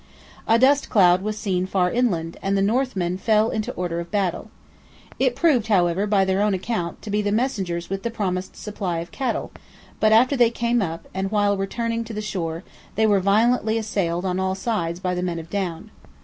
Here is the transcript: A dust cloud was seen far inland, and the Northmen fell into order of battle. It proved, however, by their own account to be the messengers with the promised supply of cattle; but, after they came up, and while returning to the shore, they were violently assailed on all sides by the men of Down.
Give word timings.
A 0.47 0.57
dust 0.57 0.89
cloud 0.89 1.21
was 1.21 1.37
seen 1.37 1.67
far 1.67 1.91
inland, 1.91 2.35
and 2.41 2.57
the 2.57 2.63
Northmen 2.63 3.19
fell 3.19 3.51
into 3.51 3.71
order 3.73 3.99
of 3.99 4.09
battle. 4.09 4.49
It 5.19 5.35
proved, 5.35 5.67
however, 5.67 6.07
by 6.07 6.25
their 6.25 6.41
own 6.41 6.55
account 6.55 7.03
to 7.03 7.11
be 7.11 7.21
the 7.21 7.31
messengers 7.31 7.87
with 7.87 8.01
the 8.01 8.09
promised 8.09 8.55
supply 8.55 8.97
of 8.97 9.11
cattle; 9.11 9.51
but, 9.99 10.11
after 10.11 10.35
they 10.35 10.49
came 10.49 10.81
up, 10.81 11.07
and 11.13 11.29
while 11.29 11.55
returning 11.55 12.03
to 12.05 12.13
the 12.15 12.19
shore, 12.23 12.63
they 12.95 13.05
were 13.05 13.19
violently 13.19 13.77
assailed 13.77 14.25
on 14.25 14.39
all 14.39 14.55
sides 14.55 14.99
by 14.99 15.13
the 15.13 15.21
men 15.21 15.37
of 15.37 15.51
Down. 15.51 15.91